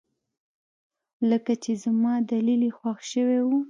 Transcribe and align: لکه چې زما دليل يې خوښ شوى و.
لکه 1.29 1.53
چې 1.63 1.71
زما 1.83 2.13
دليل 2.31 2.61
يې 2.67 2.71
خوښ 2.77 2.99
شوى 3.11 3.39
و. 3.43 3.49